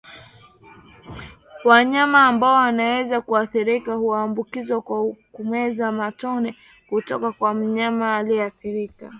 [1.65, 6.55] Wanyama ambao wanaweza kuathiriwa huambukizwa kwa kumeza matone
[6.89, 9.09] kutoka kwa mnyama aliyeathirika